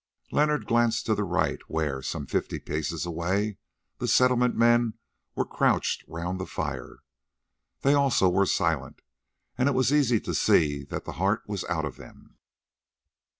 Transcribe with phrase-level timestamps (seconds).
[0.31, 3.57] Leonard glanced to the right, where, some fifty paces away,
[3.99, 4.95] the Settlement men
[5.35, 7.03] were crouched round the fire.
[7.81, 9.03] They also were silent,
[9.59, 12.39] and it was easy to see that the heart was out of them.